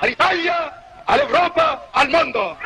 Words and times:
all'Italia, 0.00 0.56
all'Europa, 1.06 1.88
al 1.92 2.08
mondo. 2.10 2.56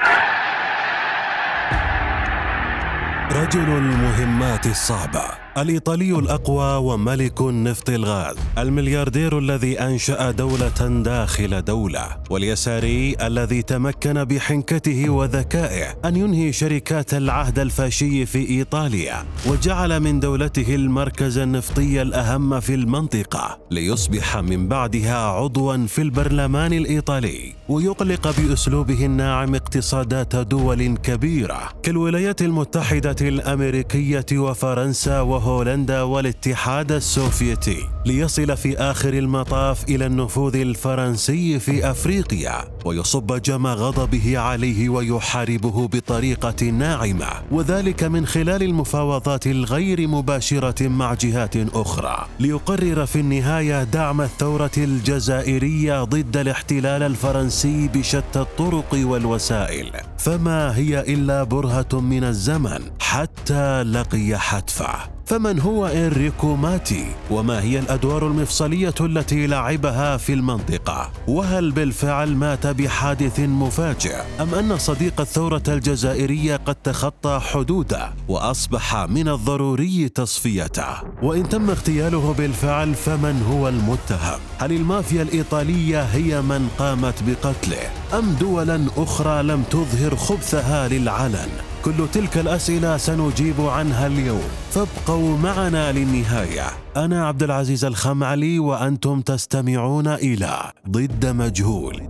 رجل 3.30 3.68
المهمات 3.68 4.66
الصعبه 4.66 5.43
الإيطالي 5.58 6.18
الأقوى 6.18 6.92
وملك 6.92 7.40
النفط 7.40 7.90
الغاز 7.90 8.36
الملياردير 8.58 9.38
الذي 9.38 9.80
أنشأ 9.80 10.30
دولة 10.30 11.02
داخل 11.04 11.62
دولة 11.64 12.16
واليساري 12.30 13.16
الذي 13.22 13.62
تمكن 13.62 14.24
بحنكته 14.24 15.10
وذكائه 15.10 15.96
أن 16.04 16.16
ينهي 16.16 16.52
شركات 16.52 17.14
العهد 17.14 17.58
الفاشي 17.58 18.26
في 18.26 18.48
إيطاليا 18.50 19.24
وجعل 19.46 20.00
من 20.00 20.20
دولته 20.20 20.74
المركز 20.74 21.38
النفطي 21.38 22.02
الأهم 22.02 22.60
في 22.60 22.74
المنطقة 22.74 23.58
ليصبح 23.70 24.36
من 24.36 24.68
بعدها 24.68 25.16
عضوا 25.16 25.86
في 25.86 26.02
البرلمان 26.02 26.72
الإيطالي 26.72 27.52
ويقلق 27.68 28.40
بأسلوبه 28.40 29.06
الناعم 29.06 29.54
اقتصادات 29.54 30.36
دول 30.36 30.96
كبيرة 30.96 31.68
كالولايات 31.82 32.42
المتحدة 32.42 33.16
الأمريكية 33.28 34.26
وفرنسا 34.32 35.20
وهو 35.20 35.43
هولندا 35.44 36.02
والاتحاد 36.02 36.92
السوفيتي 36.92 37.88
ليصل 38.06 38.56
في 38.56 38.76
آخر 38.78 39.14
المطاف 39.14 39.84
إلى 39.88 40.06
النفوذ 40.06 40.56
الفرنسي 40.56 41.58
في 41.58 41.90
أفريقيا 41.90 42.64
ويصب 42.84 43.42
جمى 43.42 43.70
غضبه 43.70 44.38
عليه 44.38 44.88
ويحاربه 44.88 45.88
بطريقة 45.88 46.64
ناعمة 46.70 47.28
وذلك 47.50 48.04
من 48.04 48.26
خلال 48.26 48.62
المفاوضات 48.62 49.46
الغير 49.46 50.08
مباشرة 50.08 50.88
مع 50.88 51.14
جهات 51.14 51.56
أخرى. 51.56 52.26
ليقرر 52.40 53.06
في 53.06 53.20
النهاية 53.20 53.84
دعم 53.84 54.20
الثورة 54.20 54.70
الجزائرية 54.76 56.04
ضد 56.04 56.36
الاحتلال 56.36 57.02
الفرنسي 57.02 57.88
بشتى 57.88 58.40
الطرق 58.40 58.94
والوسائل. 58.94 59.90
فما 60.18 60.76
هي 60.76 61.00
إلا 61.00 61.42
برهة 61.42 62.00
من 62.00 62.24
الزمن 62.24 62.80
حتى 63.00 63.82
لقي 63.82 64.38
حتفه. 64.38 65.13
فمن 65.26 65.60
هو 65.60 65.86
إنريكو 65.86 66.56
ماتي؟ 66.56 67.06
وما 67.30 67.62
هي 67.62 67.78
الأدوار 67.78 68.26
المفصلية 68.26 68.94
التي 69.00 69.46
لعبها 69.46 70.16
في 70.16 70.32
المنطقة؟ 70.32 71.10
وهل 71.28 71.70
بالفعل 71.72 72.36
مات 72.36 72.66
بحادث 72.66 73.40
مفاجئ؟ 73.40 74.16
أم 74.40 74.54
أن 74.54 74.78
صديق 74.78 75.20
الثورة 75.20 75.62
الجزائرية 75.68 76.56
قد 76.56 76.74
تخطى 76.74 77.40
حدوده 77.42 78.14
وأصبح 78.28 78.96
من 78.96 79.28
الضروري 79.28 80.08
تصفيته؟ 80.08 81.02
وإن 81.22 81.48
تم 81.48 81.70
اغتياله 81.70 82.34
بالفعل 82.38 82.94
فمن 82.94 83.42
هو 83.50 83.68
المتهم؟ 83.68 84.40
هل 84.58 84.72
المافيا 84.72 85.22
الإيطالية 85.22 86.02
هي 86.02 86.42
من 86.42 86.68
قامت 86.78 87.14
بقتله؟ 87.26 87.90
أم 88.18 88.32
دولا 88.40 88.86
أخرى 88.96 89.42
لم 89.42 89.62
تظهر 89.70 90.16
خبثها 90.16 90.88
للعلن؟ 90.88 91.73
كل 91.84 92.08
تلك 92.12 92.38
الأسئلة 92.38 92.96
سنجيب 92.96 93.60
عنها 93.60 94.06
اليوم. 94.06 94.48
فابقوا 94.70 95.38
معنا 95.38 95.92
للنهاية. 95.92 96.66
أنا 96.96 97.26
عبد 97.26 97.42
العزيز 97.42 97.84
الخمعلي 97.84 98.58
وأنتم 98.58 99.20
تستمعون 99.20 100.08
إلى 100.08 100.72
ضد 100.88 101.26
مجهول 101.26 102.08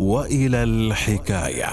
وإلى 0.00 0.62
الحكاية. 0.62 1.70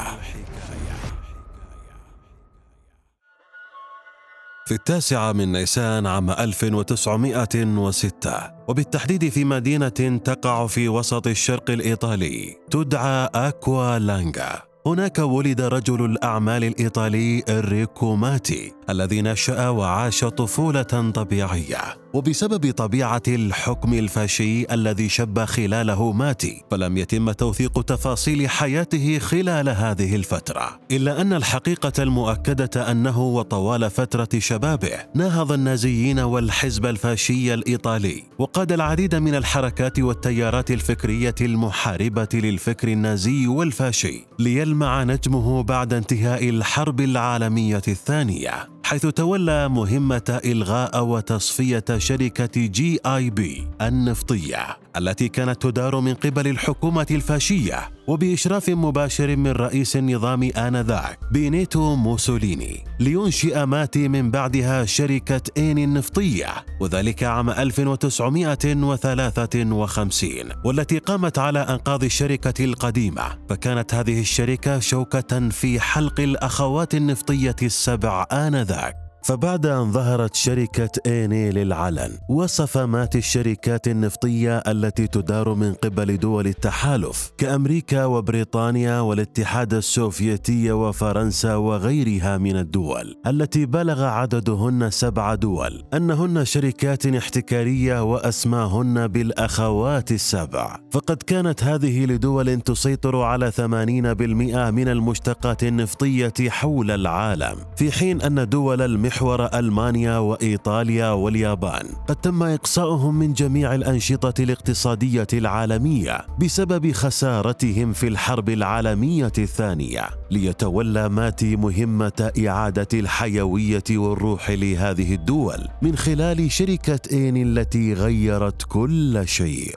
في 4.65 4.71
التاسعة 4.71 5.31
من 5.31 5.51
نيسان 5.51 6.07
عام 6.07 6.29
1906 6.29 8.51
وبالتحديد 8.67 9.29
في 9.29 9.43
مدينة 9.43 10.19
تقع 10.23 10.67
في 10.67 10.89
وسط 10.89 11.27
الشرق 11.27 11.69
الإيطالي 11.69 12.57
تدعى 12.71 13.29
أكوا 13.35 13.99
لانجا. 13.99 14.72
هناك 14.85 15.19
ولد 15.19 15.61
رجل 15.61 16.05
الأعمال 16.05 16.63
الإيطالي 16.63 17.39
إنريكو 17.49 18.15
ماتي 18.15 18.71
الذي 18.89 19.21
نشأ 19.21 19.69
وعاش 19.69 20.25
طفولة 20.25 21.11
طبيعية. 21.13 22.02
وبسبب 22.13 22.71
طبيعة 22.71 23.21
الحكم 23.27 23.93
الفاشي 23.93 24.73
الذي 24.73 25.09
شب 25.09 25.45
خلاله 25.45 26.11
ماتي 26.11 26.63
فلم 26.71 26.97
يتم 26.97 27.31
توثيق 27.31 27.81
تفاصيل 27.81 28.49
حياته 28.49 29.19
خلال 29.19 29.69
هذه 29.69 30.15
الفترة. 30.15 30.79
إلا 30.91 31.21
أن 31.21 31.33
الحقيقة 31.33 32.03
المؤكدة 32.03 32.91
أنه 32.91 33.21
وطوال 33.21 33.89
فترة 33.89 34.29
شبابه 34.37 34.99
ناهض 35.15 35.51
النازيين 35.51 36.19
والحزب 36.19 36.85
الفاشي 36.85 37.53
الإيطالي. 37.53 38.23
وقاد 38.39 38.71
العديد 38.71 39.15
من 39.15 39.35
الحركات 39.35 39.99
والتيارات 39.99 40.71
الفكرية 40.71 41.35
المحاربة 41.41 42.29
للفكر 42.33 42.87
النازي 42.87 43.47
والفاشي 43.47 44.25
ليلمع 44.39 45.03
نجمه 45.03 45.63
بعد 45.63 45.93
انتهاء 45.93 46.49
الحرب 46.49 47.01
العالمية 47.01 47.81
الثانية. 47.87 48.72
حيث 48.83 49.05
تولى 49.05 49.69
مهمة 49.69 50.41
إلغاء 50.45 51.03
وتصفية 51.03 51.85
شركة 51.97 52.61
جي 52.67 52.99
آي 53.05 53.29
بي 53.29 53.67
النفطية. 53.81 54.82
التي 54.97 55.27
كانت 55.27 55.61
تدار 55.61 55.99
من 55.99 56.13
قبل 56.13 56.47
الحكومة 56.47 57.07
الفاشية 57.11 57.89
وبإشراف 58.07 58.69
مباشر 58.69 59.35
من 59.35 59.51
رئيس 59.51 59.95
النظام 59.95 60.49
آنذاك 60.57 61.19
بينيتو 61.31 61.95
موسوليني 61.95 62.85
لينشئ 62.99 63.65
ماتي 63.65 64.07
من 64.07 64.31
بعدها 64.31 64.85
شركة 64.85 65.41
إيني 65.57 65.77
النفطية 65.77 66.47
وذلك 66.79 67.23
عام 67.23 67.49
1953 67.49 70.49
والتي 70.65 70.97
قامت 70.97 71.39
على 71.39 71.59
أنقاض 71.59 72.03
الشركة 72.03 72.65
القديمة. 72.65 73.23
فكانت 73.49 73.93
هذه 73.93 74.19
الشركة 74.19 74.79
شوكة 74.79 75.49
في 75.49 75.79
حلق 75.79 76.19
الأخوات 76.19 76.95
النفطية 76.95 77.55
السبع 77.61 78.25
آنذاك. 78.31 79.02
فبعد 79.23 79.65
أن 79.65 79.91
ظهرت 79.91 80.35
شركة 80.35 80.89
إيني 81.05 81.51
للعلن 81.51 82.17
وصف 82.29 82.77
مات 82.77 83.15
الشركات 83.15 83.87
النفطية 83.87 84.57
التي 84.57 85.07
تدار 85.07 85.53
من 85.53 85.73
قبل 85.73 86.17
دول 86.17 86.47
التحالف 86.47 87.31
كأمريكا 87.37 88.05
وبريطانيا 88.05 88.99
والاتحاد 88.99 89.73
السوفيتي 89.73 90.71
وفرنسا 90.71 91.55
وغيرها 91.55 92.37
من 92.37 92.55
الدول 92.55 93.15
التي 93.27 93.65
بلغ 93.65 94.03
عددهن 94.03 94.89
سبع 94.89 95.35
دول 95.35 95.83
أنهن 95.93 96.45
شركات 96.45 97.05
احتكارية 97.05 98.03
وأسماهن 98.03 99.07
بالأخوات 99.07 100.11
السبع. 100.11 100.79
فقد 100.91 101.17
كانت 101.17 101.63
هذه 101.63 102.05
لدول 102.05 102.61
تسيطر 102.61 103.21
على 103.21 103.51
80% 103.51 103.61
من 103.61 104.87
المشتقات 104.87 105.63
النفطية 105.63 106.33
حول 106.49 106.91
العالم 106.91 107.55
في 107.75 107.91
حين 107.91 108.21
أن 108.21 108.49
دول 108.49 108.81
المحور 108.81 109.12
محور 109.13 109.45
ألمانيا 109.45 110.17
وإيطاليا 110.17 111.09
واليابان. 111.09 111.87
قد 112.07 112.15
تم 112.15 112.43
إقصاؤهم 112.43 113.19
من 113.19 113.33
جميع 113.33 113.75
الأنشطة 113.75 114.43
الاقتصادية 114.43 115.27
العالمية 115.33 116.25
بسبب 116.39 116.91
خسارتهم 116.91 117.93
في 117.93 118.07
الحرب 118.07 118.49
العالمية 118.49 119.31
الثانية. 119.37 120.09
ليتولى 120.31 121.09
ماتي 121.09 121.55
مهمه 121.55 122.31
اعاده 122.47 122.87
الحيوية 122.93 123.83
والروح 123.91 124.49
لهذه 124.49 125.13
الدول 125.13 125.67
من 125.81 125.95
خلال 125.95 126.51
شركة 126.51 126.99
اين 127.11 127.37
التي 127.37 127.93
غيرت 127.93 128.63
كل 128.63 129.21
شيء. 129.25 129.75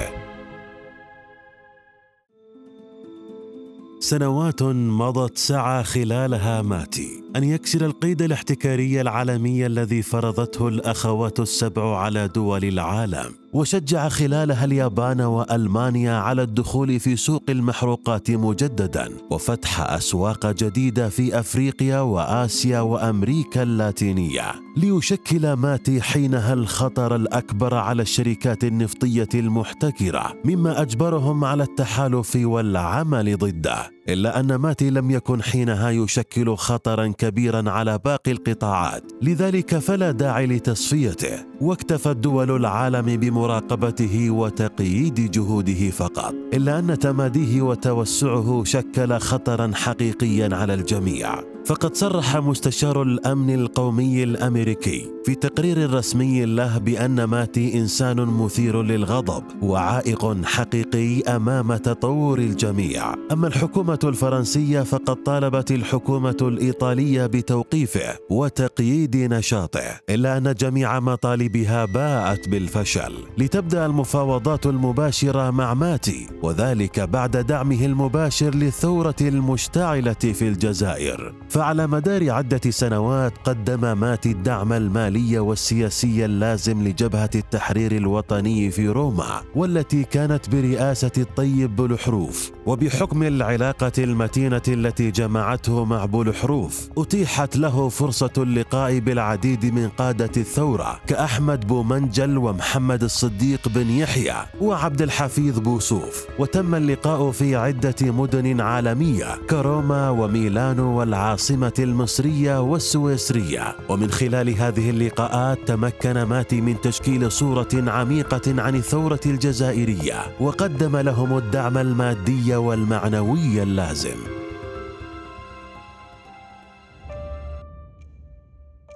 سنوات 3.99 4.63
مضت 4.63 5.37
سعى 5.37 5.83
خلالها 5.83 6.61
ماتي 6.61 7.23
أن 7.35 7.43
يكسر 7.43 7.85
القيد 7.85 8.21
الاحتكاري 8.21 9.01
العالمي 9.01 9.65
الذي 9.65 10.01
فرضته 10.01 10.67
الأخوات 10.67 11.39
السبع 11.39 11.97
على 11.97 12.27
دول 12.27 12.65
العالم. 12.65 13.40
وشجع 13.53 14.09
خلالها 14.09 14.65
اليابان 14.65 15.21
وألمانيا 15.21 16.13
على 16.13 16.41
الدخول 16.41 16.99
في 16.99 17.15
سوق 17.15 17.43
المحروقات 17.49 18.31
مجددا 18.31 19.09
وفتح 19.31 19.81
أسواق 19.81 20.51
جديدة 20.51 21.09
في 21.09 21.39
أفريقيا 21.39 21.99
وآسيا 21.99 22.79
وأمريكا 22.79 23.63
اللاتينية 23.63 24.51
ليشكل 24.77 25.53
ماتي 25.53 26.01
حينها 26.01 26.53
الخطر 26.53 27.15
الأكبر 27.15 27.75
على 27.75 28.01
الشركات 28.01 28.63
النفطية 28.63 29.29
المحتكرة 29.35 30.33
مما 30.45 30.81
أجبرهم 30.81 31.45
على 31.45 31.63
التحالف 31.63 32.35
والعمل 32.35 33.37
ضده. 33.37 34.00
إلا 34.13 34.39
أن 34.39 34.55
ماتي 34.55 34.89
لم 34.89 35.11
يكن 35.11 35.43
حينها 35.43 35.89
يشكل 35.89 36.55
خطرا 36.55 37.07
كبيرا 37.07 37.69
على 37.69 37.99
باقي 38.05 38.31
القطاعات. 38.31 39.03
لذلك 39.21 39.77
فلا 39.77 40.11
داعي 40.11 40.45
لتصفيته. 40.45 41.45
واكتفت 41.61 42.15
دول 42.17 42.55
العالم 42.55 43.17
بمراقبته 43.17 44.29
وتقييد 44.29 45.31
جهوده 45.31 45.89
فقط. 45.89 46.33
إلا 46.53 46.79
أن 46.79 46.99
تماديه 46.99 47.61
وتوسعه 47.61 48.63
شكل 48.63 49.17
خطرا 49.17 49.71
حقيقيا 49.75 50.49
على 50.55 50.73
الجميع. 50.73 51.50
فقد 51.65 51.95
صرح 51.95 52.37
مستشار 52.37 53.01
الأمن 53.01 53.53
القومي 53.53 54.23
الأمريكي 54.23 55.11
في 55.25 55.35
تقرير 55.35 55.93
رسمي 55.93 56.45
له 56.45 56.77
بأن 56.77 57.23
ماتي 57.23 57.79
إنسان 57.79 58.17
مثير 58.17 58.81
للغضب 58.81 59.43
وعائق 59.61 60.45
حقيقي 60.45 61.21
أمام 61.21 61.75
تطور 61.75 62.39
الجميع. 62.39 63.13
أما 63.31 63.47
الحكومة 63.47 63.99
الفرنسية 64.03 64.81
فقد 64.81 65.15
طالبت 65.15 65.71
الحكومة 65.71 66.37
الإيطالية 66.41 67.25
بتوقيفه 67.25 68.17
وتقييد 68.29 69.15
نشاطه 69.15 69.99
إلا 70.09 70.37
أن 70.37 70.53
جميع 70.53 70.99
مطالبها 70.99 71.85
باءت 71.85 72.49
بالفشل. 72.49 73.13
لتبدأ 73.37 73.85
المفاوضات 73.85 74.65
المباشرة 74.65 75.51
مع 75.51 75.73
ماتي 75.73 76.27
وذلك 76.43 76.99
بعد 76.99 77.37
دعمه 77.37 77.85
المباشر 77.85 78.55
للثورة 78.55 79.15
المشتعلة 79.21 80.13
في 80.13 80.47
الجزائر. 80.47 81.33
فعلى 81.51 81.87
مدار 81.87 82.31
عدة 82.31 82.71
سنوات 82.71 83.33
قدم 83.43 83.97
ماتي 83.97 84.31
الدعم 84.31 84.73
المالي 84.73 85.39
والسياسي 85.39 86.25
اللازم 86.25 86.83
لجبهة 86.87 87.29
التحرير 87.35 87.91
الوطني 87.91 88.71
في 88.71 88.87
روما 88.87 89.41
والتي 89.55 90.03
كانت 90.03 90.49
برئاسة 90.49 91.11
الطيب 91.17 91.75
بلحروف. 91.75 92.51
وبحكم 92.65 93.23
العلاقة 93.23 93.91
المتينة 93.97 94.61
التي 94.67 95.11
جمعته 95.11 95.85
مع 95.85 96.05
بلحروف 96.05 96.89
أتيحت 96.97 97.57
له 97.57 97.89
فرصة 97.89 98.33
اللقاء 98.37 98.99
بالعديد 98.99 99.65
من 99.65 99.89
قادة 99.89 100.31
الثورة 100.37 100.99
كأحمد 101.07 101.67
بومنجل 101.67 102.37
ومحمد 102.37 103.03
الصديق 103.03 103.69
بن 103.69 103.89
يحيى 103.89 104.35
وعبد 104.61 105.01
الحفيظ 105.01 105.59
بوصوف 105.59 106.25
وتم 106.39 106.75
اللقاء 106.75 107.31
في 107.31 107.55
عدة 107.55 107.95
مدن 108.01 108.61
عالمية 108.61 109.35
كروما 109.49 110.09
وميلانو 110.09 110.99
والعاصمة. 110.99 111.40
العاصمة 111.41 111.73
المصرية 111.79 112.61
والسويسرية. 112.61 113.75
ومن 113.89 114.11
خلال 114.11 114.49
هذه 114.49 114.89
اللقاءات 114.89 115.67
تمكن 115.67 116.23
ماتي 116.23 116.61
من 116.61 116.81
تشكيل 116.81 117.31
صورة 117.31 117.67
عميقة 117.73 118.61
عن 118.61 118.75
الثورة 118.75 119.19
الجزائرية 119.25 120.15
وقدم 120.39 120.97
لهم 120.97 121.37
الدعم 121.37 121.77
المادي 121.77 122.55
والمعنوي 122.55 123.63
اللازم. 123.63 124.40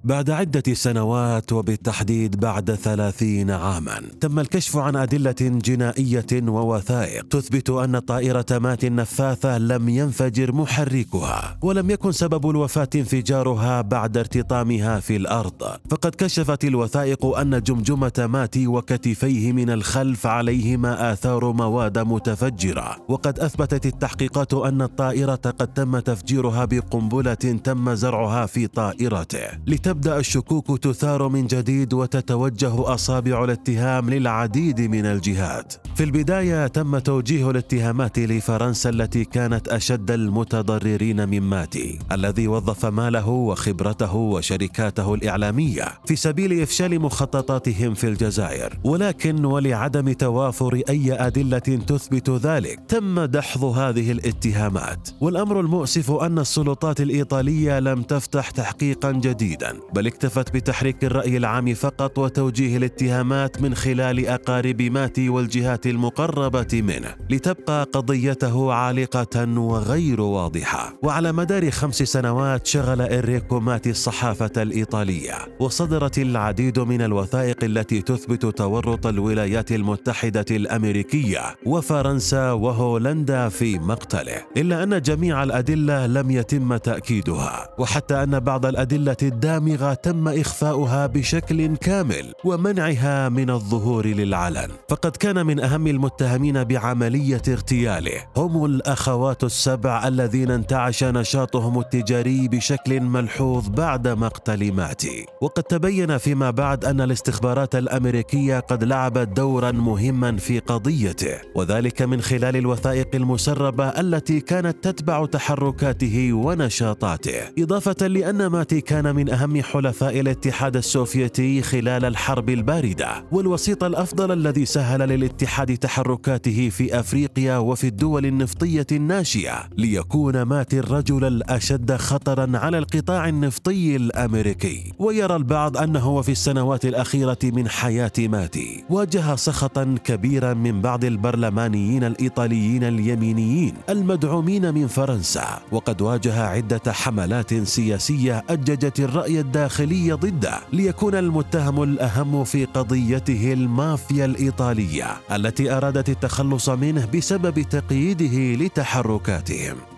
بعد 0.03 0.29
عدة 0.29 0.73
سنوات 0.73 1.53
وبالتحديد 1.53 2.39
بعد 2.39 2.75
ثلاثين 2.75 3.51
عاما 3.51 4.01
تم 4.21 4.39
الكشف 4.39 4.77
عن 4.77 4.95
أدلة 4.95 5.35
جنائية 5.41 6.25
ووثائق 6.33 7.27
تثبت 7.27 7.69
أن 7.69 7.99
طائرة 7.99 8.45
مات 8.51 8.83
النفاثة 8.83 9.57
لم 9.57 9.89
ينفجر 9.89 10.51
محركها 10.51 11.57
ولم 11.61 11.89
يكن 11.91 12.11
سبب 12.11 12.49
الوفاة 12.49 12.89
انفجارها 12.95 13.81
بعد 13.81 14.17
ارتطامها 14.17 14.99
في 14.99 15.15
الأرض. 15.15 15.63
فقد 15.89 16.15
كشفت 16.15 16.65
الوثائق 16.65 17.25
أن 17.25 17.61
جمجمة 17.61 18.27
ماتي 18.29 18.67
وكتفيه 18.67 19.51
من 19.51 19.69
الخلف 19.69 20.27
عليهما 20.27 21.13
آثار 21.13 21.51
مواد 21.51 21.99
متفجرة. 21.99 22.97
وقد 23.07 23.39
أثبتت 23.39 23.85
التحقيقات 23.85 24.53
أن 24.53 24.81
الطائرة 24.81 25.35
قد 25.35 25.73
تم 25.73 25.99
تفجيرها 25.99 26.65
بقنبلة 26.65 27.33
تم 27.63 27.93
زرعها 27.93 28.45
في 28.45 28.67
طائرته. 28.67 29.47
تبدأ 29.87 30.19
الشكوك 30.19 30.79
تثار 30.79 31.27
من 31.27 31.47
جديد 31.47 31.93
وتتوجه 31.93 32.93
أصابع 32.93 33.43
الاتهام 33.43 34.09
للعديد 34.09 34.81
من 34.81 35.05
الجهات. 35.05 35.73
في 35.95 36.03
البداية 36.03 36.67
تم 36.67 36.97
توجيه 36.97 37.49
الاتهامات 37.49 38.19
لفرنسا 38.19 38.89
التي 38.89 39.25
كانت 39.25 39.67
أشد 39.67 40.11
المتضررين 40.11 41.29
من 41.29 41.41
ماتي 41.41 41.99
الذي 42.11 42.47
وظف 42.47 42.85
ماله 42.85 43.29
وخبرته 43.29 44.15
وشركاته 44.15 45.13
الإعلامية 45.13 45.85
في 46.05 46.15
سبيل 46.15 46.61
إفشال 46.61 47.01
مخططاتهم 47.01 47.93
في 47.93 48.07
الجزائر. 48.07 48.79
ولكن 48.83 49.45
ولعدم 49.45 50.13
توافر 50.13 50.81
أي 50.89 51.13
أدلة 51.13 51.59
تثبت 51.59 52.29
ذلك 52.29 52.79
تم 52.87 53.25
دحض 53.25 53.63
هذه 53.63 54.11
الاتهامات. 54.11 55.09
والأمر 55.21 55.59
المؤسف 55.59 56.11
أن 56.11 56.39
السلطات 56.39 57.01
الإيطالية 57.01 57.79
لم 57.79 58.01
تفتح 58.01 58.49
تحقيقا 58.49 59.11
جديدا. 59.11 59.76
بل 59.93 60.07
اكتفت 60.07 60.53
بتحريك 60.53 61.03
الرأي 61.03 61.37
العام 61.37 61.73
فقط 61.73 62.17
وتوجيه 62.17 62.77
الاتهامات 62.77 63.61
من 63.61 63.75
خلال 63.75 64.27
أقارب 64.27 64.81
ماتي 64.81 65.29
والجهات 65.29 65.87
المقربة 65.87 66.67
منه 66.73 67.15
لتبقى 67.29 67.83
قضيته 67.93 68.73
عالقة 68.73 69.59
وغير 69.59 70.21
واضحة. 70.21 70.93
وعلى 71.03 71.31
مدار 71.31 71.71
خمس 71.71 72.03
سنوات 72.03 72.67
شغل 72.67 73.01
إنريكو 73.01 73.59
ماتي 73.59 73.89
الصحافة 73.89 74.51
الإيطالية 74.57 75.33
وصدرت 75.59 76.17
العديد 76.17 76.79
من 76.79 77.01
الوثائق 77.01 77.63
التي 77.63 78.01
تثبت 78.01 78.45
تورط 78.45 79.07
الولايات 79.07 79.71
المتحدة 79.71 80.45
الأمريكية 80.51 81.55
وفرنسا 81.65 82.51
وهولندا 82.51 83.49
في 83.49 83.79
مقتله. 83.79 84.41
إلا 84.57 84.83
أن 84.83 85.01
جميع 85.01 85.43
الأدلة 85.43 86.07
لم 86.07 86.31
يتم 86.31 86.77
تأكيدها 86.77 87.69
وحتى 87.77 88.23
أن 88.23 88.39
بعض 88.39 88.65
الأدلة 88.65 89.17
الدامغة 89.23 89.66
الصبغه 89.67 89.93
تم 89.93 90.27
إخفاؤها 90.27 91.07
بشكل 91.07 91.75
كامل 91.75 92.33
ومنعها 92.43 93.29
من 93.29 93.49
الظهور 93.49 94.07
للعلن. 94.07 94.69
فقد 94.89 95.11
كان 95.11 95.45
من 95.45 95.59
أهم 95.59 95.87
المتهمين 95.87 96.63
بعملية 96.63 97.41
اغتياله. 97.47 98.25
هم 98.37 98.65
الأخوات 98.65 99.43
السبع 99.43 100.07
الذين 100.07 100.51
انتعش 100.51 101.03
نشاطهم 101.03 101.79
التجاري 101.79 102.47
بشكل 102.47 103.01
ملحوظ 103.01 103.67
بعد 103.69 104.07
مقتل 104.07 104.73
ماتي. 104.73 105.25
وقد 105.41 105.63
تبين 105.63 106.17
فيما 106.17 106.51
بعد 106.51 106.85
أن 106.85 107.01
الاستخبارات 107.01 107.75
الأمريكية 107.75 108.59
قد 108.59 108.83
لعبت 108.83 109.27
دورا 109.27 109.71
مهما 109.71 110.37
في 110.37 110.59
قضيته 110.59 111.37
وذلك 111.55 112.01
من 112.01 112.21
خلال 112.21 112.55
الوثائق 112.55 113.15
المسربة 113.15 113.87
التي 113.87 114.39
كانت 114.39 114.83
تتبع 114.83 115.25
تحركاته 115.25 116.33
ونشاطاته. 116.33 117.39
إضافة 117.59 118.07
لأن 118.07 118.47
ماتي 118.47 118.81
كان 118.81 119.15
من 119.15 119.29
أهم 119.29 119.56
حلفاء 119.63 120.19
الاتحاد 120.19 120.75
السوفيتي 120.75 121.61
خلال 121.61 122.05
الحرب 122.05 122.49
الباردة 122.49 123.25
والوسيط 123.31 123.83
الأفضل 123.83 124.31
الذي 124.31 124.65
سهل 124.65 124.99
للاتحاد 124.99 125.77
تحركاته 125.77 126.69
في 126.69 126.99
أفريقيا 126.99 127.57
وفي 127.57 127.87
الدول 127.87 128.25
النفطية 128.25 128.87
الناشئة 128.91 129.69
ليكون 129.77 130.41
ماتي 130.41 130.79
الرجل 130.79 131.25
الأشد 131.25 131.95
خطرا 131.95 132.57
على 132.57 132.77
القطاع 132.77 133.29
النفطي 133.29 133.95
الأمريكي. 133.95 134.93
ويرى 134.99 135.35
البعض 135.35 135.77
أنه 135.77 136.09
وفي 136.09 136.31
السنوات 136.31 136.85
الأخيرة 136.85 137.39
من 137.43 137.69
حياة 137.69 138.11
ماتي 138.19 138.83
واجه 138.89 139.35
سخطا 139.35 139.95
كبيرا 140.03 140.53
من 140.53 140.81
بعض 140.81 141.05
البرلمانيين 141.05 142.03
الإيطاليين 142.03 142.83
اليمينيين 142.83 143.73
المدعومين 143.89 144.73
من 144.73 144.87
فرنسا 144.87 145.59
وقد 145.71 146.01
واجه 146.01 146.43
عدة 146.43 146.81
حملات 146.91 147.53
سياسية 147.53 148.43
أججت 148.49 148.99
الرأي 148.99 149.39
الداخلي 149.47 150.11
ضده 150.11 150.59
ليكون 150.73 151.15
المتهم 151.15 151.83
الأهم 151.83 152.43
في 152.43 152.65
قضيته 152.65 153.53
المافيا 153.53 154.25
الإيطالية 154.25 155.17
التي 155.31 155.71
أرادت 155.71 156.09
التخلص 156.09 156.69
منه 156.69 157.05
بسبب 157.05 157.61
تقييده 157.61 158.63
لتحركاتهم. 158.65 159.96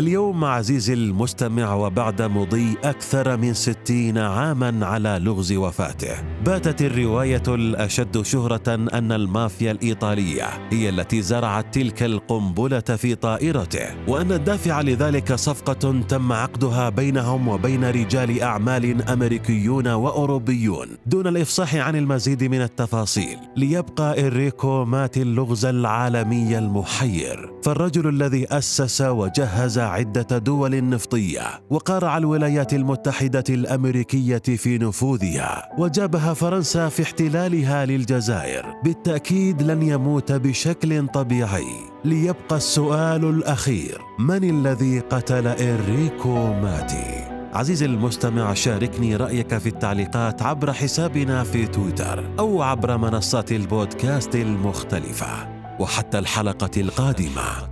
اليوم 0.00 0.44
عزيزي 0.44 0.94
المستمع 0.94 1.74
وبعد 1.74 2.22
مضي 2.22 2.76
أكثر 2.84 3.36
من 3.36 3.54
ستين 3.54 4.18
عاما 4.18 4.86
على 4.86 5.18
لغز 5.22 5.52
وفاته 5.52 6.14
باتت 6.44 6.82
الرواية 6.82 7.42
الأشد 7.48 8.22
شهرة 8.22 8.68
أن 8.68 9.12
المافيا 9.12 9.70
الإيطالية 9.70 10.48
هي 10.70 10.88
التي 10.88 11.22
زرعت 11.22 11.74
تلك 11.74 12.02
القنبلة 12.02 12.80
في 12.80 13.14
طائرته 13.14 14.08
وأن 14.08 14.32
الدافع 14.32 14.80
لذلك 14.80 15.34
صفقة 15.34 16.00
تم 16.08 16.32
عقدها 16.32 16.88
بينهم 16.88 17.48
وبين 17.48 17.84
رجال 17.84 18.42
أعمال 18.42 19.02
أمريكيون 19.08 19.88
وأوروبيون 19.88 20.88
دون 21.06 21.26
الإفصاح 21.26 21.74
عن 21.74 21.96
المزيد 21.96 22.44
من 22.44 22.62
التفاصيل 22.62 23.38
ليبقى 23.56 24.20
إنريكو 24.20 24.84
مات 24.84 25.16
اللغز 25.16 25.64
العالمي 25.64 26.58
المحير 26.58 27.52
فالرجل 27.62 28.08
الذي 28.08 28.46
أسس 28.46 29.00
وجهز 29.02 29.89
عدة 29.90 30.38
دول 30.38 30.88
نفطية 30.88 31.42
وقارع 31.70 32.16
الولايات 32.18 32.74
المتحدة 32.74 33.44
الأمريكية 33.48 34.38
في 34.38 34.78
نفوذها 34.78 35.68
وجابها 35.78 36.34
فرنسا 36.34 36.88
في 36.88 37.02
احتلالها 37.02 37.86
للجزائر. 37.86 38.66
بالتأكيد 38.84 39.62
لن 39.62 39.82
يموت 39.82 40.32
بشكل 40.32 41.08
طبيعي. 41.08 41.90
ليبقى 42.04 42.56
السؤال 42.56 43.24
الأخير 43.24 43.98
من 44.18 44.50
الذي 44.50 45.00
قتل 45.00 45.46
إنريكو 45.46 46.52
ماتي؟ 46.52 47.40
عزيزي 47.52 47.86
المستمع 47.86 48.54
شاركني 48.54 49.16
رأيك 49.16 49.58
في 49.58 49.68
التعليقات 49.68 50.42
عبر 50.42 50.72
حسابنا 50.72 51.44
في 51.44 51.66
تويتر 51.66 52.24
أو 52.38 52.62
عبر 52.62 52.96
منصات 52.96 53.52
البودكاست 53.52 54.34
المختلفة 54.34 55.48
وحتى 55.80 56.18
الحلقة 56.18 56.70
القادمة. 56.76 57.70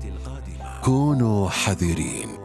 كونوا 0.88 1.48
حذرين. 1.48 2.37